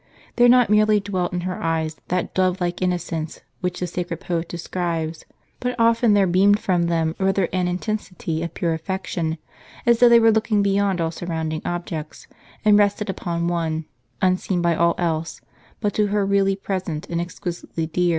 There 0.35 0.49
not 0.49 0.71
merely 0.71 0.99
dwelt 0.99 1.31
in 1.31 1.41
her 1.41 1.61
eyes 1.61 1.95
that 2.07 2.33
dove 2.33 2.59
like 2.59 2.81
innocence 2.81 3.41
which 3.59 3.79
the 3.79 3.85
sacred 3.85 4.19
poet 4.21 4.49
describes,* 4.49 5.25
but 5.59 5.75
often 5.77 6.15
there 6.15 6.25
beamed 6.25 6.59
from 6.59 6.87
them 6.87 7.13
rather 7.19 7.45
an 7.53 7.67
intensity 7.67 8.41
of 8.41 8.55
pure 8.55 8.73
affection, 8.73 9.37
as 9.85 9.99
though 9.99 10.09
they 10.09 10.19
were 10.19 10.31
looking 10.31 10.63
be 10.63 10.71
yond 10.73 10.99
all 10.99 11.11
surrounding 11.11 11.61
objects, 11.65 12.25
and 12.65 12.79
rested 12.79 13.11
upon 13.11 13.47
one, 13.47 13.85
unseen 14.23 14.59
by 14.59 14.73
all 14.75 14.95
else, 14.97 15.39
but 15.81 15.93
to 15.93 16.07
her 16.07 16.25
really 16.25 16.55
present 16.55 17.07
and 17.07 17.21
exquisitely 17.21 17.85
dear. 17.85 18.09